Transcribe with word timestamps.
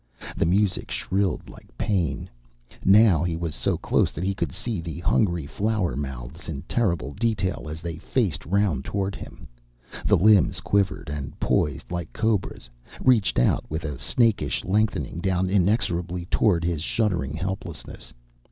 The 0.35 0.47
music 0.47 0.89
shrilled 0.89 1.47
like 1.47 1.77
pain. 1.77 2.27
Now 2.83 3.21
he 3.21 3.37
was 3.37 3.53
so 3.53 3.77
close 3.77 4.09
that 4.13 4.23
he 4.23 4.33
could 4.33 4.51
see 4.51 4.81
the 4.81 4.97
hungry 5.01 5.45
flower 5.45 5.95
mouths 5.95 6.49
in 6.49 6.63
terrible 6.63 7.13
detail 7.13 7.67
as 7.69 7.81
they 7.81 7.97
faced 7.97 8.43
round 8.47 8.83
toward 8.83 9.13
him. 9.13 9.47
The 10.07 10.17
limbs 10.17 10.59
quivered 10.59 11.07
and 11.09 11.39
poised 11.39 11.91
like 11.91 12.11
cobras, 12.13 12.67
reached 12.99 13.37
out 13.37 13.63
with 13.69 13.85
a 13.85 13.99
snakish 13.99 14.65
lengthening, 14.65 15.19
down 15.19 15.51
inexorably 15.51 16.25
toward 16.31 16.63
his 16.63 16.81
shuddering 16.81 17.35
helplessness. 17.35 18.11